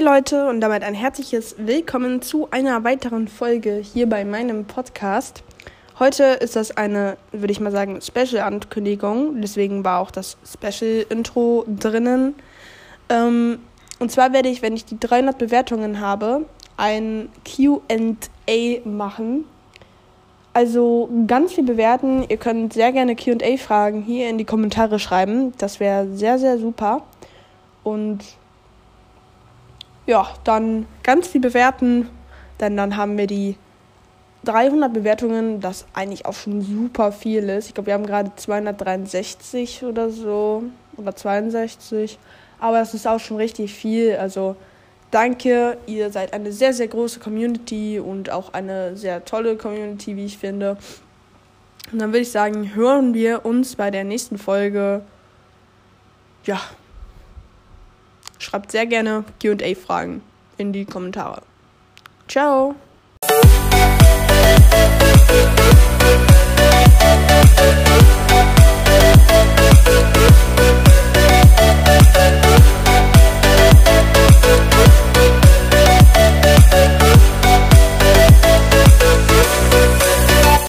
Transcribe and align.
Leute 0.00 0.48
und 0.48 0.62
damit 0.62 0.82
ein 0.82 0.94
herzliches 0.94 1.56
Willkommen 1.58 2.22
zu 2.22 2.50
einer 2.50 2.84
weiteren 2.84 3.28
Folge 3.28 3.74
hier 3.76 4.08
bei 4.08 4.24
meinem 4.24 4.64
Podcast. 4.64 5.44
Heute 5.98 6.24
ist 6.24 6.56
das 6.56 6.74
eine, 6.78 7.18
würde 7.32 7.52
ich 7.52 7.60
mal 7.60 7.70
sagen, 7.70 8.00
Special-Ankündigung. 8.00 9.42
Deswegen 9.42 9.84
war 9.84 10.00
auch 10.00 10.10
das 10.10 10.38
Special-Intro 10.42 11.66
drinnen. 11.68 12.34
Ähm, 13.10 13.58
und 13.98 14.10
zwar 14.10 14.32
werde 14.32 14.48
ich, 14.48 14.62
wenn 14.62 14.74
ich 14.74 14.86
die 14.86 14.98
300 14.98 15.36
Bewertungen 15.36 16.00
habe, 16.00 16.46
ein 16.78 17.28
QA 17.44 18.80
machen. 18.86 19.44
Also 20.54 21.10
ganz 21.26 21.52
viel 21.52 21.64
bewerten. 21.64 22.24
Ihr 22.26 22.38
könnt 22.38 22.72
sehr 22.72 22.90
gerne 22.90 23.16
QA-Fragen 23.16 24.00
hier 24.00 24.30
in 24.30 24.38
die 24.38 24.46
Kommentare 24.46 24.98
schreiben. 24.98 25.52
Das 25.58 25.78
wäre 25.78 26.08
sehr, 26.16 26.38
sehr 26.38 26.58
super. 26.58 27.02
Und 27.82 28.24
ja, 30.06 30.28
dann 30.44 30.86
ganz 31.02 31.28
viel 31.28 31.40
bewerten, 31.40 32.08
denn 32.60 32.76
dann 32.76 32.96
haben 32.96 33.16
wir 33.16 33.26
die 33.26 33.56
300 34.44 34.92
Bewertungen, 34.92 35.60
das 35.60 35.86
eigentlich 35.94 36.26
auch 36.26 36.34
schon 36.34 36.60
super 36.60 37.12
viel 37.12 37.48
ist. 37.48 37.68
Ich 37.68 37.74
glaube, 37.74 37.86
wir 37.86 37.94
haben 37.94 38.06
gerade 38.06 38.32
263 38.36 39.84
oder 39.84 40.10
so 40.10 40.64
oder 40.96 41.16
62, 41.16 42.18
aber 42.60 42.80
es 42.80 42.94
ist 42.94 43.06
auch 43.06 43.20
schon 43.20 43.38
richtig 43.38 43.72
viel. 43.72 44.16
Also 44.16 44.56
danke, 45.10 45.78
ihr 45.86 46.10
seid 46.10 46.32
eine 46.32 46.52
sehr, 46.52 46.74
sehr 46.74 46.88
große 46.88 47.20
Community 47.20 47.98
und 47.98 48.30
auch 48.30 48.52
eine 48.52 48.96
sehr 48.96 49.24
tolle 49.24 49.56
Community, 49.56 50.16
wie 50.16 50.26
ich 50.26 50.38
finde. 50.38 50.76
Und 51.92 52.00
dann 52.00 52.10
würde 52.10 52.20
ich 52.20 52.30
sagen, 52.30 52.74
hören 52.74 53.14
wir 53.14 53.44
uns 53.44 53.76
bei 53.76 53.90
der 53.90 54.04
nächsten 54.04 54.38
Folge. 54.38 55.02
Ja, 56.44 56.60
Schreibt 58.44 58.72
sehr 58.72 58.84
gerne 58.84 59.24
QA-Fragen 59.42 60.20
in 60.58 60.74
die 60.74 60.84
Kommentare. 60.84 61.40
Ciao! 62.28 62.74